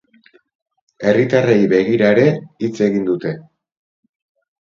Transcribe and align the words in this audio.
Herritarrei 1.09 1.57
begira 1.73 2.07
ere 2.13 2.23
hitz 2.65 2.73
egin 2.87 3.05
dute. 3.11 3.35